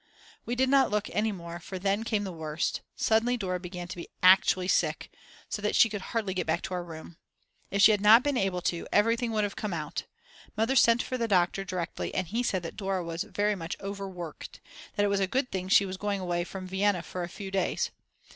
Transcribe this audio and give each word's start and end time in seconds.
We 0.47 0.55
did 0.55 0.67
not 0.69 0.89
look 0.89 1.11
any 1.11 1.31
more 1.31 1.59
for 1.59 1.77
then 1.77 2.03
came 2.03 2.23
the 2.23 2.31
worst, 2.31 2.81
suddenly 2.95 3.37
Dora 3.37 3.59
began 3.59 3.87
to 3.89 3.95
be 3.95 4.07
actually 4.23 4.67
sick, 4.67 5.11
so 5.47 5.61
that 5.61 5.75
she 5.75 5.89
could 5.89 6.01
hardly 6.01 6.33
get 6.33 6.47
back 6.47 6.63
to 6.63 6.73
our 6.73 6.83
room. 6.83 7.17
If 7.69 7.83
she 7.83 7.91
had 7.91 8.01
not 8.01 8.23
been 8.23 8.35
able 8.35 8.61
to, 8.63 8.87
everything 8.91 9.31
would 9.31 9.43
have 9.43 9.55
come 9.55 9.75
out. 9.75 10.05
Mother 10.57 10.75
sent 10.75 11.03
for 11.03 11.19
the 11.19 11.27
doctor 11.27 11.63
directly 11.63 12.11
and 12.15 12.25
he 12.25 12.41
said 12.41 12.63
that 12.63 12.77
Dora 12.77 13.03
was 13.03 13.21
very 13.21 13.53
much 13.53 13.75
overworked; 13.79 14.59
that 14.95 15.03
it 15.03 15.07
was 15.09 15.19
a 15.19 15.27
good 15.27 15.51
thing 15.51 15.69
she 15.69 15.85
was 15.85 15.97
going 15.97 16.19
away 16.19 16.45
from 16.45 16.65
Vienna 16.65 17.03
in 17.13 17.21
a 17.23 17.27
few 17.27 17.51
days. 17.51 17.91